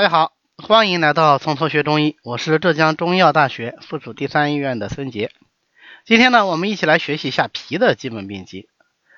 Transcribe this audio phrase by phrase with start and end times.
[0.00, 5.30] 大家好，欢迎来到从头学中医，我是浙江中医药大学附属第三医院的孙杰。
[6.06, 8.70] 今天呢，我们一起来学习一下脾的基本病机。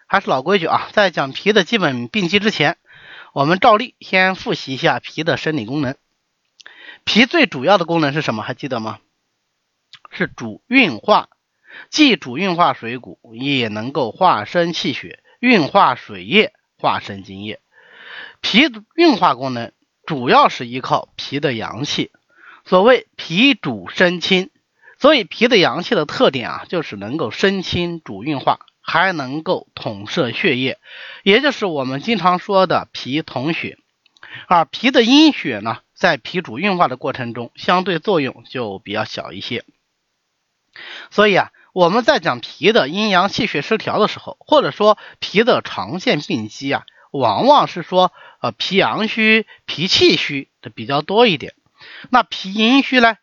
[0.08, 2.78] 还是老规矩啊，在讲脾的基本病机之前，
[3.32, 5.94] 我们照例先复习一下脾的生理功能。
[7.04, 8.42] 脾最主要的功能是什么？
[8.42, 8.98] 还记得吗？
[10.10, 11.28] 是主运化，
[11.90, 17.60] 既主运化水谷，也能够化生气血，运化水液，化生津液。
[18.40, 18.62] 脾
[18.96, 19.72] 运化功能。
[20.04, 22.10] 主要是依靠脾的阳气，
[22.64, 24.50] 所谓脾主生清，
[24.98, 30.78] 所以脾的阳气的特点啊，就是能够生清主运化，还能够统摄血液，
[31.22, 33.78] 也就是我们经常说的脾统血。
[34.48, 39.64] 而脾的阴血呢，在脾主运化的过程中，相对作用就比较小一些。
[41.10, 46.84] 所以啊，我们在讲脾的阴阳气血失调的时候，或者说脾的常见病机啊。
[47.12, 51.54] 往往是说，呃，脾阳虚、脾气虚的比较多一点。
[52.10, 53.16] 那脾阴虚呢，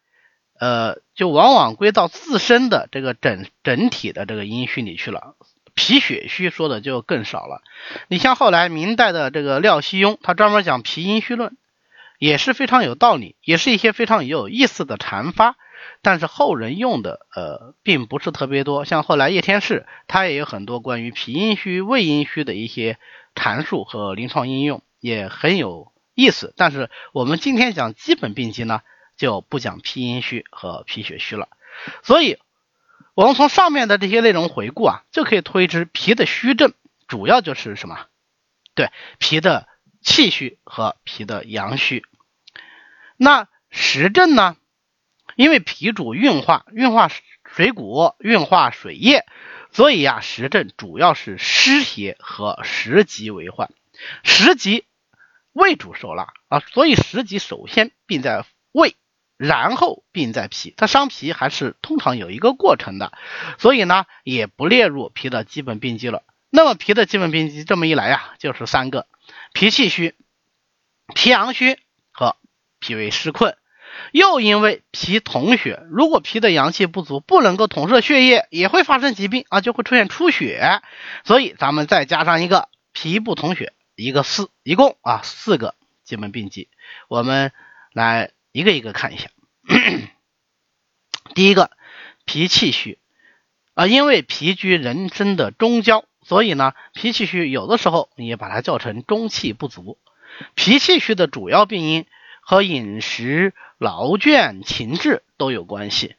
[0.59, 5.35] 呃，就往往归到自身的这个整整体的这个阴虚里去了。
[5.73, 7.63] 脾血虚说的就更少了。
[8.09, 11.57] 你像后来明代的这个廖希雍，他专门讲脾阴虚论，
[12.19, 15.55] 也是非常有道理，也是一些非常有意思的阐发。
[16.01, 18.85] 但是后人用的，呃，并不是特别多。
[18.85, 22.99] 像后来叶天士，他也有很多关于脾阴虚、胃阴虚的一些。
[23.39, 28.81] 阐述和临床应用也很有意思，但是我们今天讲基本病机呢，
[29.17, 31.47] 就不讲脾阴虚和脾血虚了。
[32.03, 32.37] 所以，
[33.15, 36.73] 我们从上面的这些内容回顾啊，就可以推知脾的虚症
[37.07, 38.07] 主要就是什么？
[38.75, 39.67] 对，脾的
[40.01, 42.03] 气虚和脾的阳虚。
[43.15, 44.57] 那实症呢？
[45.35, 47.09] 因为脾主运化，运化
[47.45, 49.25] 水谷，运化水液。
[49.71, 53.71] 所以呀，实证主要是湿邪和食积为患。
[54.23, 54.85] 食积
[55.51, 58.95] 胃主受辣啊，所以食积首先病在胃，
[59.37, 60.73] 然后病在脾。
[60.77, 63.11] 它伤脾还是通常有一个过程的，
[63.57, 66.23] 所以呢，也不列入脾的基本病机了。
[66.49, 69.07] 那么脾的基本病机这么一来呀，就是三个：
[69.53, 70.15] 脾气虚、
[71.13, 71.77] 脾阳虚
[72.11, 72.37] 和
[72.79, 73.55] 脾胃湿困。
[74.11, 80.81] 又因为脾统血，如果脾的阳气不足，不能够统摄血液，也会发生疾病啊，就会出现出血。
[81.23, 86.69] 所以咱们再加上一个脾不统血，一个四，一共啊四个基本病机。
[87.07, 87.51] 我们
[87.93, 89.29] 来一个一个看一下。
[91.35, 91.71] 第一个，
[92.25, 92.99] 脾气虚
[93.73, 99.97] 啊，因为脾居人身的中焦，所以呢，脾气虚有的时候你也把它叫成中气不足。
[100.55, 102.05] 脾气虚的主要病因。
[102.41, 106.15] 和饮食、劳倦、情志都有关系，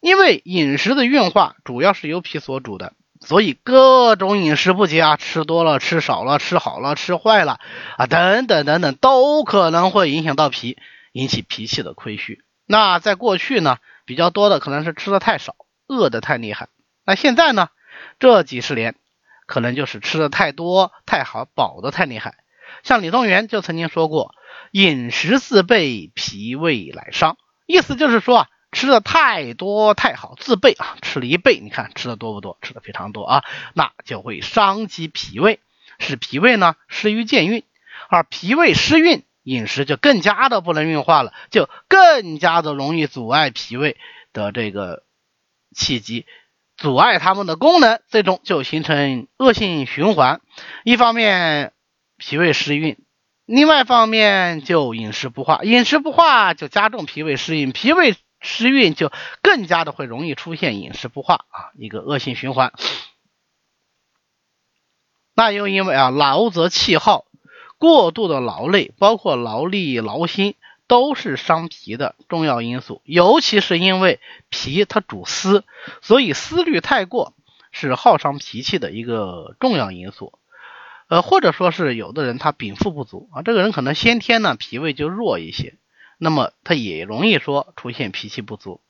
[0.00, 7.58] 因为饮食的运化主要是由脾所主的，所以各种饮食不节啊，吃多了、吃少了、吃好了、吃坏了
[7.96, 10.76] 啊，等等等等，都可能会影响到脾，
[11.12, 12.42] 引起脾气的亏虚。
[12.66, 15.56] 那在过去呢，比较多的可能是吃的太少，
[15.86, 16.68] 饿的太厉害。
[17.06, 17.70] 那现在呢，
[18.18, 18.94] 这几十年
[19.46, 22.34] 可能就是吃的太多、太好，饱的太厉害。
[22.82, 24.34] 像李东垣就曾经说过。
[24.70, 27.38] 饮食自备，脾胃来伤。
[27.64, 32.58] 意思就是说啊，吃的太多太好，自备啊，吃了一倍，你看吃的多不多？
[32.60, 35.60] 吃的非常多啊，那就会伤及脾胃，
[35.98, 37.62] 使脾胃呢失于健运，
[38.10, 43.96] 而脾胃失运，饮食就更加的不能运化了，就更加的容易阻碍脾胃
[44.34, 45.02] 的这个
[45.74, 46.26] 气机，
[46.76, 50.42] 阻碍它们的功能，最终就形成恶性循环。
[50.84, 51.72] 一方面
[52.18, 52.98] 脾胃失运。
[53.46, 62.74] 另外一方面，就饮食不化，饮食不化就加重脾胃湿运，脾胃湿运就更加的会容易出现饮食不化啊，一个恶性循环。
[65.34, 67.24] 那又因为啊，劳则气耗，
[67.78, 70.56] 过度的劳累，包括劳力、劳心，
[70.86, 73.00] 都是伤脾的重要因素。
[73.04, 75.64] 尤其是因为脾它主思，
[76.02, 77.34] 所以思虑太过
[77.70, 80.37] 是耗伤脾气的一个重要因素。
[81.08, 85.74] 呃，或者说是有的人他禀赋不足啊，这个人可能先天呢脾胃就弱一些，
[86.18, 88.80] 那么他也容易说出现脾气不足。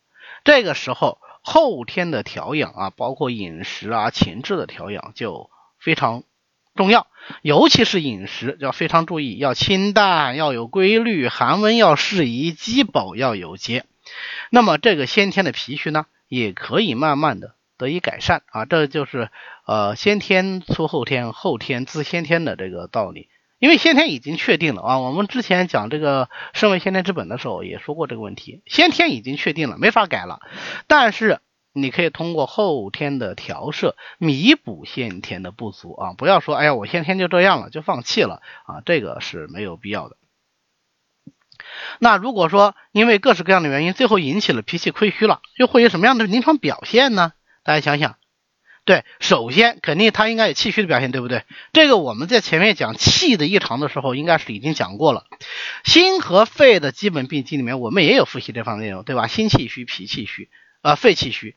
[0.44, 5.48] 这个时候后天的调养啊，包括饮食啊、情志的调养就
[5.78, 6.24] 非常
[6.74, 7.06] 重要，
[7.42, 13.84] 尤其是饮食要非常注意，要清淡，要有规律，寒温要适宜，饥饱要有节。
[14.50, 17.54] 那么这个先天的脾虚呢，也可以慢慢的。
[17.78, 19.30] 得以改善啊，这就是
[19.66, 23.28] 呃先天出后天，后天自先天的这个道理。
[23.58, 30.40] 因为先天已经确定了啊，我们之前讲这个身为先天之本的时候也说过这个问题，先天已经确定了，没法改了。
[30.86, 31.40] 但是
[31.72, 40.16] 你可以通过后天的调摄弥补先天的不足啊，不要说哎呀我先天就这样了就放弃了啊，这个是没有必要的。
[41.98, 47.32] 那如果说因为各式各样的原因，最后引起了脾气亏虚了，又会有什么样的临床表现呢？
[47.68, 48.16] 大家想想，
[48.86, 51.44] 对，首先肯定他应该有气虚的表现，对不对？
[51.74, 55.26] 这个我们在前面讲气的异常的时候，应该是已经讲过了。
[55.84, 59.26] 心和肺的基本病机里面，我们也有复习这方面内容，对吧？
[59.26, 60.48] 心气虚、脾气虚，
[60.80, 61.56] 呃，肺气虚，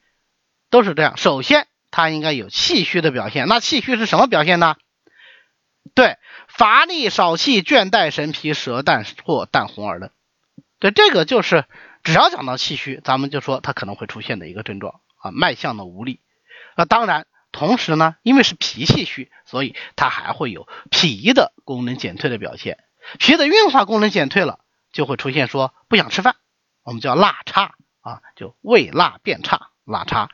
[0.69, 1.15] 都是这样。
[1.15, 3.47] 首先，他应该有气虚的表现。
[3.47, 4.75] 那气虚是什么表现呢？
[5.95, 6.17] 对，
[6.49, 10.09] 乏力、少气、倦怠、神疲、舌淡或淡红而冷。
[10.79, 11.63] 对，这个就是
[12.03, 16.19] 只要讲到气虚，咱们就说它可能会出现的一个症状啊，脉象的无力。
[16.75, 22.77] 那当然，同时呢，因为是脾气虚，所以它还会有脾的功能减退的表现。
[23.19, 24.59] 脾的运化功能减退了，
[24.91, 26.35] 就会出现说不想吃饭，
[26.83, 30.29] 我们叫辣差啊，就胃辣变差，辣差，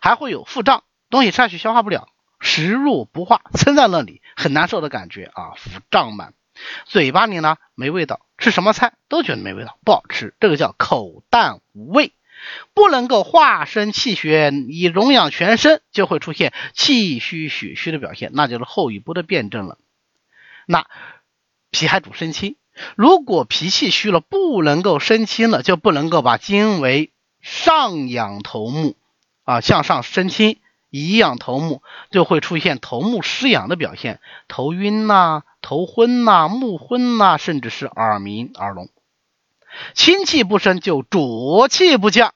[0.00, 2.08] 还会有腹胀，东西吃下去消化不了。
[2.40, 6.34] 食入不化，撑在那里很难受的感觉啊，腹胀满，
[6.84, 12.12] 嘴巴里呢没味道，吃什么菜都觉得没味道，不好吃，这个叫口淡无味，
[12.74, 19.78] 不能够化生气血以荣养全身，就会出现气虚血虚的表现，那就是后一步的辩证了。
[20.66, 20.86] 那
[21.70, 22.56] 脾还主生清，
[22.96, 28.96] 如果脾气虚了，不能够生清了，就不能够把精为上养头目
[29.44, 30.58] 啊，向上生清。
[30.90, 38.88] 以养头目就会出现头目失养的表现，头晕呐、头昏呐、目昏呐，甚至是耳鸣、耳聋。
[39.94, 42.34] 清气不升就浊气不降，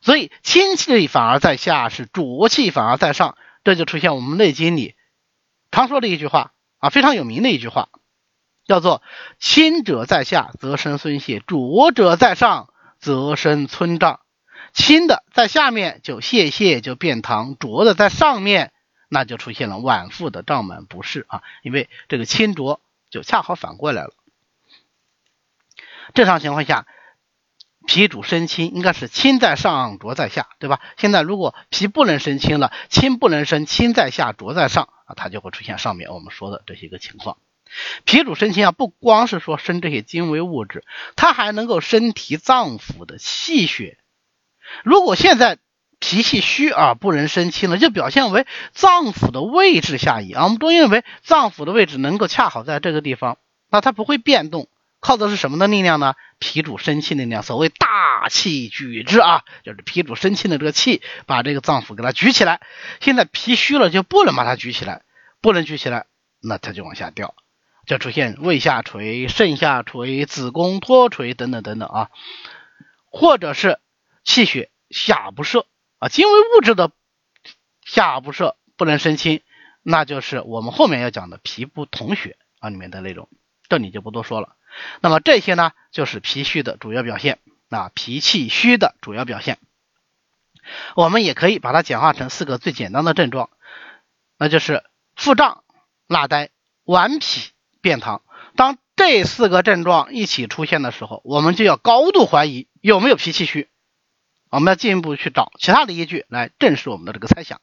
[0.00, 4.94] 所以清气反而在下，是浊气反而在上，这就出现我们《内经》里
[5.70, 7.88] 常说的一句话啊，非常有名的一句话，
[8.66, 9.02] 叫做
[9.40, 14.20] “清者在下则生孙泄，浊者在上则生村胀”。
[14.74, 18.72] 清的在下面就泄泻就便溏，浊的在上面
[19.08, 22.80] 那就出现了脘腹的胀满不适啊，因为这个清浊
[23.10, 24.12] 就恰好反过来了。
[26.14, 26.86] 正常情况下，
[27.86, 30.80] 脾主生清，应该是清在上，浊在下，对吧？
[30.96, 37.38] 现在如果脾不能生清了，清不能生，清在下，浊在上啊，它就会出现上面我们说的这些个情况。
[38.04, 40.84] 脾主生清啊，不光是说生这些精微物质，
[41.16, 43.98] 它还能够身体脏腑的气血。
[44.84, 45.58] 如果现在
[45.98, 50.44] 脾气虚而不能生清了，就表现为脏腑的位置下移啊。
[50.44, 53.38] 我们中医认为脏腑的位置能够恰好在这个地方，
[53.70, 54.68] 那它不会变动，
[55.00, 56.14] 靠的是什么的力量呢？
[56.38, 57.42] 脾主生气的力量。
[57.42, 62.60] 所谓大气举之啊，就是脾主生气的这个气，把这个脏腑给它举起来。
[63.00, 65.02] 现在脾虚了，就不能把它举起来，
[65.40, 66.06] 不能举起来，
[66.40, 67.34] 那它就往下掉，
[67.86, 72.10] 就出现胃下垂、肾下垂、子宫脱垂等等等等啊，
[73.10, 73.78] 或者是。
[74.24, 75.64] 气血下不摄
[75.98, 76.90] 啊，精微物质的
[77.82, 79.40] 下不摄不能生清，
[79.82, 83.30] 那就是我们后面要讲的脾不统血啊里面的内容，
[83.70, 84.56] 这里就不多说了。
[85.00, 87.38] 那么这些呢，就是脾虚的主要表现
[87.70, 89.58] 啊，脾气虚的主要表现。
[90.94, 93.50] 我们也可以把它简化成四个最简单的症状，
[94.38, 94.84] 那就是
[95.16, 95.64] 腹胀、
[96.06, 96.50] 纳呆、
[96.84, 97.50] 顽脾、
[97.80, 98.20] 便溏。
[98.54, 103.68] 当这四个症状一起出现的时候，我们就要高度怀疑有没有脾气虚。
[104.50, 107.60] 我们要进一步去找其他的依据来证实我们的这个猜想。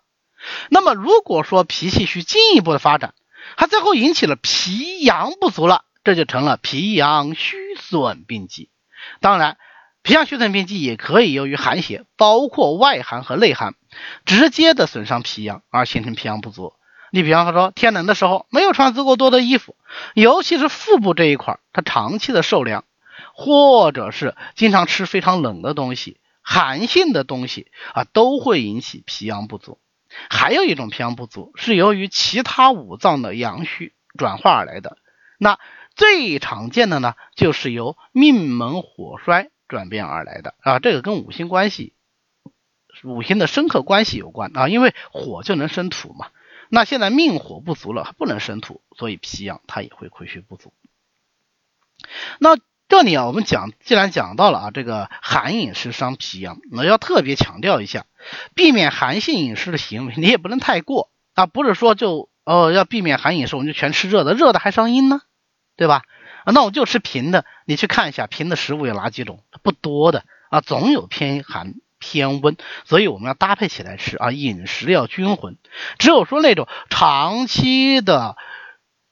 [0.70, 3.16] 那么，如果说脾气虚进一步的发展，
[3.58, 8.70] 它最后引起了脾阳不足了，这就成了脾阳虚损病机。
[9.20, 9.58] 当然，
[10.04, 13.74] 脾阳虚损病机也可以由于寒邪，包括外寒和内寒，
[14.24, 16.74] 直接的损伤脾阳而形成脾阳不足。
[17.12, 19.76] 你比方说，天冷的时候没有穿足够多的衣服，
[20.14, 22.86] 尤其是腹部这一块，它长期的受凉，
[23.34, 26.20] 或者是经常吃非常冷的东西。
[26.48, 29.80] 寒性的东西啊，都会引起脾阳不足。
[30.30, 35.00] 还有一种脾阳不足是由于其他五脏的阳虚转化而来的。
[35.40, 35.58] 那
[35.96, 40.80] 最常见的呢，就是由命门火衰转变而来的啊。
[40.80, 41.94] 这个跟五行关系、
[43.04, 44.68] 五行的生克关系有关啊。
[44.68, 46.28] 因为火就能生土嘛。
[46.70, 50.74] 那现在命火不足了，不能生土，所以脾阳它也会亏虚不足。
[52.40, 52.58] 那。
[52.88, 58.06] 这里啊，我们讲，既然讲到了啊，这个寒饮食伤脾阳，那要特别强调一下，
[58.54, 65.24] 避免寒性饮食的行为，你也不能太过啊，不是说就哦要避免寒饮食，我们就全吃热的，热的还伤阴呢，
[65.76, 66.04] 对吧？
[66.44, 69.44] 啊，那我就吃平的，你去看一下平的食物有哪几种？
[69.64, 75.58] 不多的啊，总有偏寒偏温，所以我们要搭配起来吃啊，饮食要均衡。
[75.98, 78.38] 只有说那种长期的。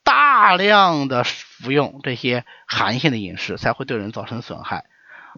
[0.05, 4.83] 大量的服用这些寒性的饮食才会对人造成损害。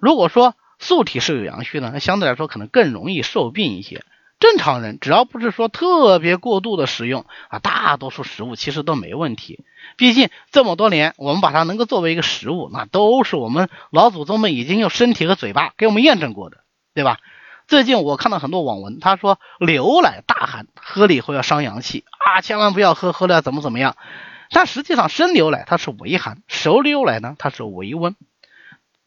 [0.01, 4.03] 如果说素体是有阳虚的，那相对来说可能更容易受病一些。
[4.39, 9.63] 正常人只要不是说特别过度的食用啊，大多数食物其实都没问题。
[9.97, 16.57] 毕竟这么多年，我们把它能够作为一个食物，那都是我们老祖宗们已经用身体和嘴巴给我们验证过的，
[16.93, 17.19] 对吧？
[17.67, 23.95] 最近我看到很多网文，他说牛奶大寒，喝了以后要伤阳气啊，千万不要喝，喝了怎么怎么样。
[24.51, 28.15] 但实际上生牛奶它是微寒，熟牛奶呢它是微温。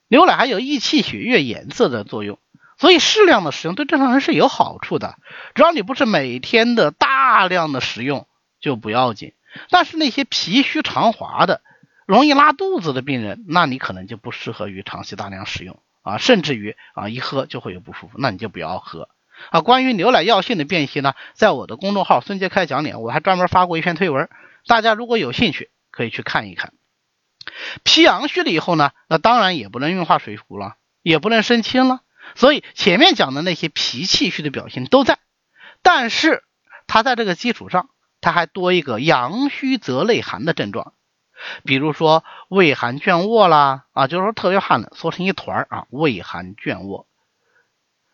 [0.08, 2.38] 牛奶还有益气血液颜色的作用，
[2.78, 5.16] 所以适量的使用对正常人是有好处的。
[5.54, 8.26] 只要你不是每天的大量的食用
[8.58, 9.34] 就不要紧。
[9.70, 11.62] 但是那些脾虚肠滑的、
[12.06, 19.08] 容易拉肚子的病人，那你可能就不适合于长期大量使用啊，甚至于啊一喝就会有不舒服，那你就不要喝
[19.50, 19.60] 啊。
[19.60, 24.28] 关于牛奶药性的辨析呢，在我的公众号“孙杰开讲点”，我还专门发过一篇推文，
[24.66, 26.72] 大家如果有兴趣可以去看一看。
[27.82, 32.00] 脾阳虚了以后呢，那当然也不能运化水谷了，也不能生清了，
[32.34, 35.18] 所以前面讲的那些脾气虚的表现都在，
[35.82, 36.42] 但是
[36.86, 37.88] 它在这个基础上。
[38.20, 40.92] 它还多一个阳虚则内寒的症状，
[41.64, 47.06] 比如说畏寒倦卧啦，啊，就是说特别寒冷，缩成一团啊，畏寒倦卧。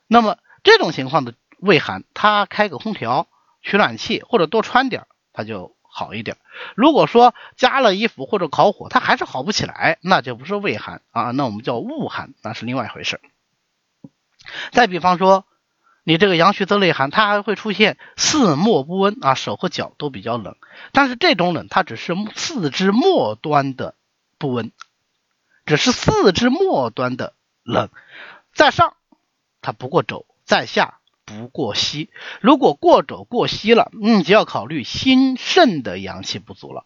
[0.06, 3.28] 那么这种情况的畏寒，它开个空调、
[3.62, 6.36] 取暖气或者多穿点，它就好一点。
[6.76, 13.20] 如果说加了衣服或者烤火，它还是好不起来，那就不是畏寒啊，那我们叫恶寒，那是另外一回事。
[14.70, 15.46] 再比方说。
[16.04, 20.56] 你这个阳虚则内寒，它还会出现四末不温啊，手和脚都比较冷。
[20.92, 23.94] 但是这种冷，它只是四肢末端的
[24.38, 24.70] 不温，
[25.64, 27.32] 只是四肢末端的
[27.62, 27.88] 冷，
[28.52, 28.94] 在上
[29.62, 32.10] 它不过肘，在下不过膝。
[32.42, 36.84] 如果过肘过膝了，嗯就要考虑心肾的阳气不足了。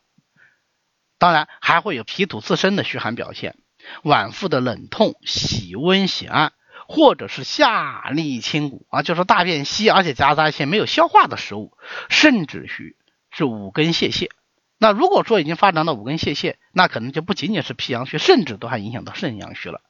[1.19, 3.57] 当然还会有脾土自身的虚寒表现，
[4.05, 6.53] 脘腹的冷痛，喜温喜暗。
[6.91, 11.77] 或者是下利清谷啊，就是大便稀，而且夹杂一些没有消化的食物，
[12.09, 12.97] 甚至于
[13.31, 14.31] 是五根泄泻。
[14.79, 19.83] 那如果说已经发展到五根泄泻，那可能就不仅仅是脾阳虚，甚至都还影响到肾阳虚了。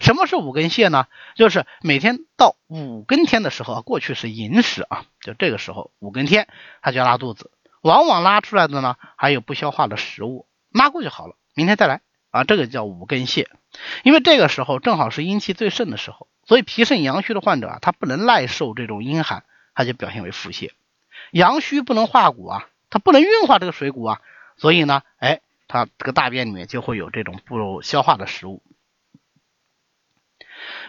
[0.00, 1.06] 什么是五根泻呢？
[1.36, 6.48] 就是每天到五更天的时候啊，过去是寅时啊，就这个时候五更天
[6.82, 13.46] 他就要拉肚子，往往拉出来的呢还有不消化的食物，拉过就好了，明天再来啊，这个叫五根泻，
[14.02, 16.26] 因为这个时候正好是阴气最盛的时候。
[16.50, 20.72] 所以脾肾阳虚的患者啊，他不能耐受这种阴寒，他就表现为腹泻。
[21.30, 24.20] 阳虚不能化谷啊，他不能运化这个水谷啊，
[24.56, 28.64] 所以呢，哎，他这个大便里面就会有这种不消化的食物。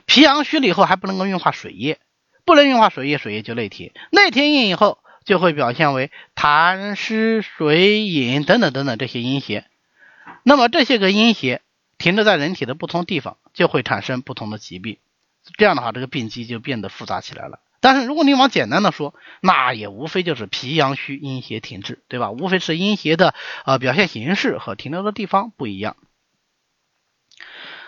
[0.08, 2.00] 脾阳虚了以后还不能够运化水液，
[2.44, 9.68] 不能运化水液，水液就内停，内停硬以后就会表现为痰湿水饮等等等等这些阴邪。
[10.42, 11.62] 那么这些个阴邪
[12.00, 14.98] 停留在人体的不同地方，就会产生不同的疾病。
[15.58, 17.60] 这样的话，这个病机就变得复杂起来了。
[17.80, 22.30] 但是如果你往简单的说，那也无非就是脾阳虚，阴邪停滞，对吧？
[22.30, 23.34] 无非是阴邪的
[23.66, 25.98] 呃表现形式和停留的地方不一样。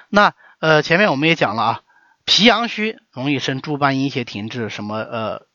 [0.10, 1.82] 那呃前面我们也讲了啊，
[2.26, 5.46] 脾阳虚容易生诸般阴邪停滞，什么呃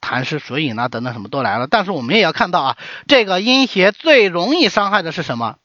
[0.00, 1.66] 痰湿水饮啊等等什么都来了。
[1.66, 5.56] 但是我们也要看到啊，这个阴邪最容易伤害的是什么？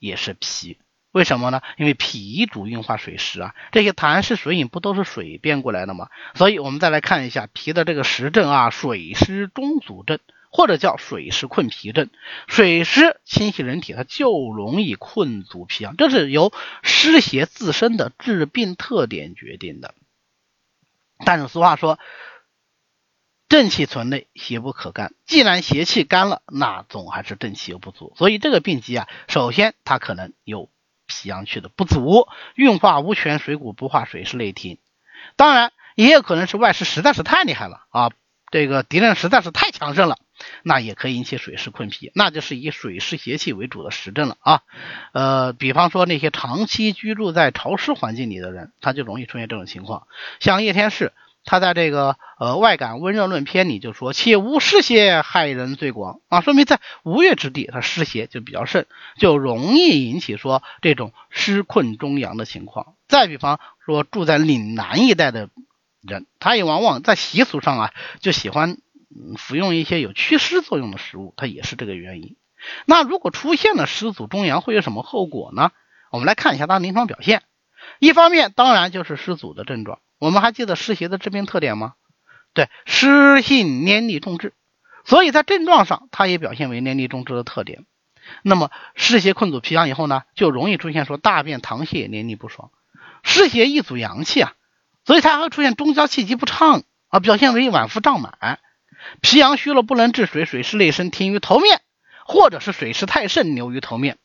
[0.00, 0.78] 也是脾。
[1.18, 1.62] 为什么呢？
[1.76, 6.10] 因为脾主运化水湿啊，这些痰湿水饮不都是水变过来的吗？
[6.36, 10.20] 所以我们再来看一下脾的这个实症啊，水湿中阻症，
[10.52, 12.08] 或者叫水湿困脾症。
[12.46, 16.52] 水湿侵袭人体，它就容易困阻脾阳，这是由
[16.84, 19.96] 湿邪自身的致病特点决定的。
[21.24, 21.98] 但是俗话说，
[23.48, 25.14] 正气存内，邪不可干。
[25.26, 28.12] 既然邪气干了，那总还是正气又不足。
[28.16, 30.70] 所以这个病机啊，首先它可能有。
[31.22, 34.78] 脾阳去的不足，运化无权，水谷不化，水湿内停。
[35.36, 38.10] 当然，也有可能是外湿实在是太厉害了啊，
[38.50, 40.16] 这个敌人实在是太强盛了，
[40.62, 44.62] 那也可以引起水湿困脾，那就是以水湿邪气为主的实症了啊。
[45.12, 50.06] 呃，比方说那些长期居住在潮湿环境里的人，他就容易出现这种情况，
[50.40, 51.12] 像叶天士。
[51.48, 58.84] 他在这个呃外感温热论篇里就说，且无湿邪害人最广啊，说明在吴越之地，它湿邪就比较盛，
[59.16, 62.96] 就容易引起说这种湿困中阳的情况。
[63.08, 65.48] 再比方说住在岭南一带的
[66.02, 68.76] 人，他也往往在习俗上啊就喜欢
[69.38, 72.36] 服用一些有祛湿作用的食物，它也是这个原因。
[72.84, 75.70] 那如果出现了湿阻中阳，会有什么后果呢？
[76.10, 77.42] 我们来看一下它临床表现。
[77.98, 79.98] 一方面当然就是湿阻的症状。
[80.18, 81.94] 我们还记得湿邪的致病特点吗？
[82.54, 84.52] 对，湿性黏腻重滞，
[85.04, 87.84] 所以在症状上它也表现为黏腻重滞的特点。
[88.42, 92.70] 那么湿邪困阻脾阳以后呢，就容易出现说大便溏泻、黏腻不爽。
[93.22, 94.54] 湿邪易阻阳气啊，
[95.04, 98.58] 所以它还会出现中焦气机不畅啊，表现为脘腹胀满。
[99.20, 101.80] 脾阳虚了不能治水，水湿内生停于头面，
[102.24, 104.18] 或者是水湿太盛流于头面，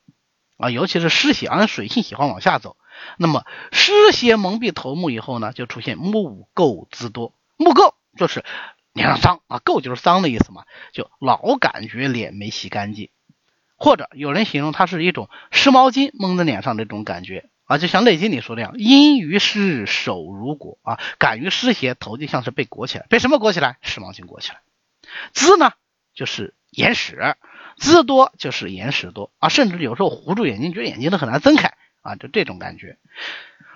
[0.58, 2.76] 啊，尤其是湿邪啊，水性喜欢往下走。
[3.18, 7.34] 那么湿邪蒙蔽头目以后呢，就出现目垢滋多。
[7.58, 8.44] 目垢就是
[8.94, 13.10] 脸上脏啊，垢就是脏的意思嘛，就老感觉脸没洗干净，
[13.78, 23.78] 或者有人形容它是一种湿毛巾蒙在脸上的这种感觉啊，就像《内经》里说的样，阴于湿，手如裹啊，感于湿邪，头就像是被裹起来，被什么裹起来？
[23.82, 24.60] 湿毛巾裹起来。
[25.32, 25.74] 滋呢，
[26.14, 27.36] 就是眼屎，
[27.78, 33.00] 滋多就是眼屎多啊，甚至有时候糊住眼睛，觉得眼睛都很难睁开啊，就这种感觉。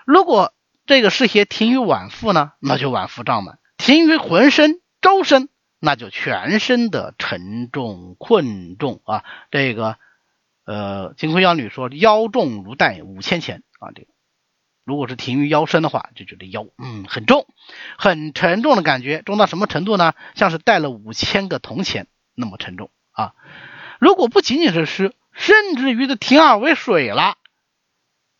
[0.06, 0.54] 如果
[0.86, 9.24] 这个湿邪停于脘腹呢，那就脘腹胀满；停于浑身、周身，那就全身的沉重、困重啊。
[9.50, 9.98] 这个
[10.66, 14.08] 呃，《金匮要女》说腰重如带五千钱啊，这个
[14.86, 17.48] 如果是停于腰身的话，就觉得腰嗯很重，
[17.98, 20.14] 很沉重的感觉，重到什么程度呢？
[20.36, 23.34] 像是带了五千个铜钱那么沉重啊！
[24.00, 27.38] 如果不仅仅是湿，甚至于的停而为水了，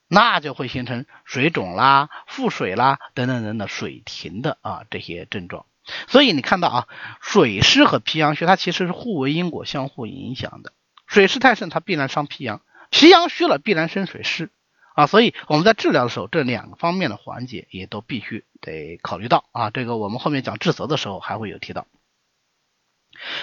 [0.08, 5.66] 那就会形成水肿啦、腹水啦等等等等水停的啊这些症状。
[6.08, 6.88] 所以你看到啊，
[7.22, 10.74] 水湿和脾阳虚它其实是互为因果、相互影响的。
[11.06, 12.60] 水湿太盛，它必然伤脾阳；
[12.90, 14.50] 脾阳虚了，必然生水湿。
[14.96, 19.70] 啊，所以我们在治疗的时候，这两个方面的环节也都必须得考虑到啊。
[19.70, 21.86] 这个我们后面讲治则的时候还会有提到。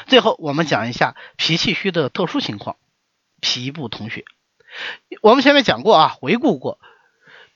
[0.06, 2.76] 最后我们讲一下脾气虚的特殊情况，
[3.40, 4.24] 脾不统血。
[5.22, 6.78] 我们前面讲过啊，回顾过，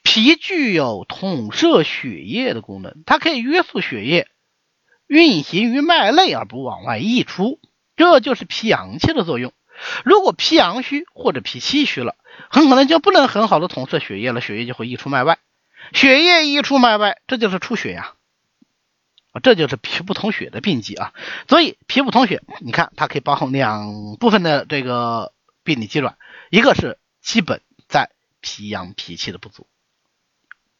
[0.02, 4.28] 脾具有统摄血液的功能，它可以约束血液
[5.06, 7.60] 运行于脉内而不往外溢出，
[7.96, 9.52] 这就是脾阳气的作用。
[10.04, 12.16] 如果脾阳虚或者脾气虚了，
[12.50, 15.38] 很可能就不能很好的统摄血液了，血液就会溢出脉外，
[15.92, 18.14] 血液溢出脉外，这就是出血呀，
[19.32, 21.12] 啊，这就是脾不统血的病机啊。
[21.48, 25.32] 所以脾不统血，你看它可以包含两部分的这个
[25.62, 26.16] 病理机转，
[26.50, 28.10] 一个是基本在
[28.40, 29.66] 脾阳脾气的不足，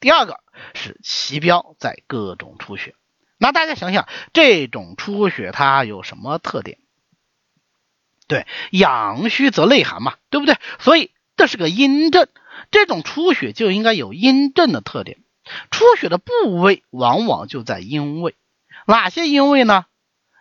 [0.00, 0.40] 第二个
[0.74, 2.94] 是其标在各种出血。
[3.36, 6.78] 那大家想想，这种出血它有什么特点？
[8.26, 10.56] 对，阳虚则内寒嘛，对不对？
[10.78, 11.12] 所以。
[11.38, 12.26] 这是个阴症，
[12.72, 15.20] 这种出血就应该有阴症的特点。
[15.70, 18.34] 出血的部位往往就在阴位，
[18.88, 19.86] 哪些阴位呢？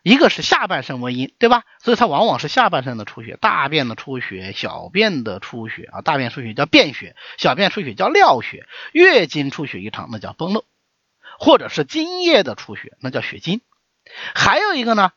[0.08, 1.65] 一个是下半身为阴，对吧？
[1.84, 10.63] 所以它往往是下半身的出血，大便的出血、小便的出血啊，大便出血叫便血，小便出血叫尿血，月经出血异常那叫崩漏，
[11.39, 13.60] 或者是精液的出血那叫血精。
[14.34, 15.12] 还有一个呢，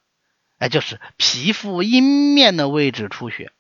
[0.59, 3.53] 哎，就是皮肤阴面的位置出血，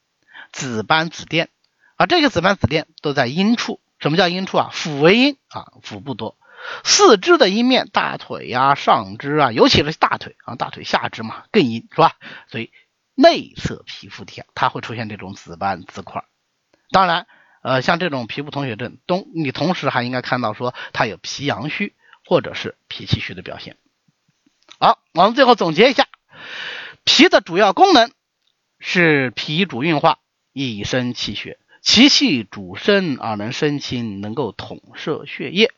[0.50, 1.46] 紫斑紫癜。
[1.94, 3.78] 啊，这个紫斑紫癜都在阴处。
[4.00, 4.70] 什么叫阴处啊？
[4.72, 6.36] 腹为阴啊，腹部多。
[6.84, 12.16] 四肢的一面，大腿呀、上肢啊，尤其是大腿啊，大腿下肢嘛更阴，是吧？
[12.48, 12.70] 所以
[13.14, 16.24] 内侧皮肤体它会出现这种紫斑紫块。
[16.90, 17.26] 当然，
[17.62, 21.94] 呃，像这种皮肤同血症，东你同时还应该看到说它有脾阳虚
[22.24, 23.76] 或者是脾气虚的表现。
[24.78, 26.06] 好，我们最后总结一下，
[27.04, 28.10] 脾的主要功能
[28.78, 30.18] 是脾主运化，
[30.52, 31.58] 以生气血。
[31.82, 35.70] 其气主身而能生清，能够统摄血液，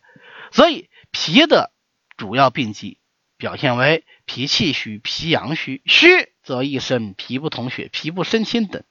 [0.52, 1.72] 所以脾的
[2.16, 2.98] 主要病机
[3.36, 8.84] 表现为脾气虚、脾阳虚，虚则易生脾不统血、脾不生清等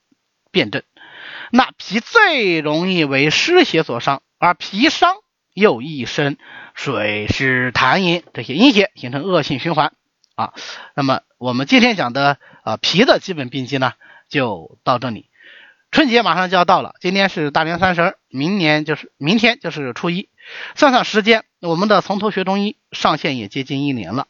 [0.50, 0.82] 辩证。
[1.50, 5.14] 那脾最容易为湿邪所伤，而脾伤
[5.54, 6.36] 又易生
[6.74, 9.94] 水湿痰饮这些阴邪，形成恶性循环
[10.34, 10.52] 啊。
[10.94, 13.94] 那么我们今天讲的啊脾的基本病机呢，
[14.28, 15.28] 就到这里。
[15.90, 20.30] 春节马上就要到了，今天是大年三十，明年就是明天就是初一。
[20.74, 24.26] 算算时间，我们的从头学中医上线也接近一年了，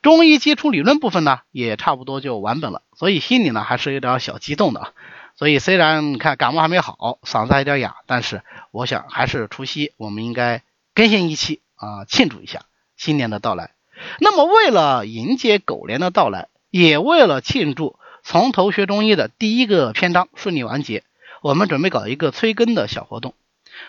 [0.00, 4.94] 中医基础理论部分呢也差不多就完本了，所以心里呢还是有点小激动的。
[5.34, 10.62] 所以虽然你看感冒还没好，嗓子还有点哑，但是我想还是除夕我们应该
[10.94, 12.62] 更新一期啊，庆祝一下
[12.96, 13.72] 新年的到来。
[14.20, 17.98] 那么为了迎接狗年的到来，也为了庆祝。
[18.22, 21.02] 从头学中医的第一个篇章顺利完结，
[21.40, 23.34] 我们准备搞一个催更的小活动。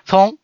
[0.05, 0.39] 从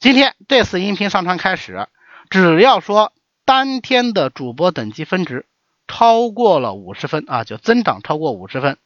[0.00, 1.86] 今天这次音频上传开始，
[2.30, 3.12] 只要说
[3.44, 5.44] 当天的主播等级分值
[5.86, 8.78] 超过了五十分啊，就增长超过五十分，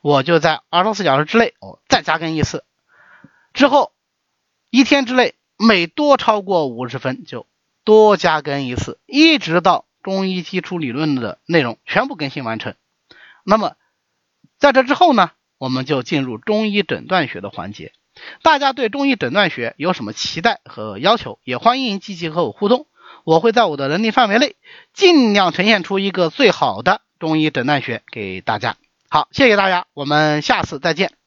[0.00, 2.64] 我就在二十四小时之内我再加更一次。
[3.52, 3.92] 之后
[4.70, 7.46] 一天之内每多超过五十分就
[7.84, 12.74] 多加更一次，一直到中医基础理论的内容全部更新完成。
[13.44, 13.76] 那么。
[14.56, 17.92] 在这之后呢，我们就进入中医诊断学的环节。
[18.42, 22.86] 大家对中医诊断学有什么期待和要求，也欢迎积极和我互动。
[23.24, 24.56] 我会在我的能力范围内，
[24.92, 28.76] 尽量呈现出一个最好的中医诊断学给大家。
[29.08, 31.23] 好，谢谢大家，我们下次再见。